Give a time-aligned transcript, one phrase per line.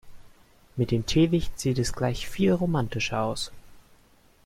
[0.77, 3.51] Mit dem Teelicht sieht es gleich viel romantischer aus.